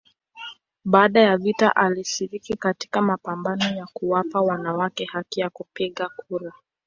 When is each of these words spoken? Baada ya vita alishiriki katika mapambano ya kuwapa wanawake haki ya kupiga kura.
Baada 0.85 1.19
ya 1.21 1.37
vita 1.37 1.75
alishiriki 1.75 2.55
katika 2.57 3.01
mapambano 3.01 3.63
ya 3.75 3.87
kuwapa 3.93 4.41
wanawake 4.41 5.05
haki 5.05 5.39
ya 5.41 5.49
kupiga 5.49 6.09
kura. 6.09 6.51